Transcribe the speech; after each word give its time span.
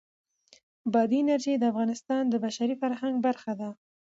بادي 0.93 1.17
انرژي 1.23 1.53
د 1.57 1.63
افغانستان 1.71 2.23
د 2.29 2.33
بشري 2.45 2.75
فرهنګ 2.81 3.15
برخه 3.27 3.51
ده. 3.59 3.69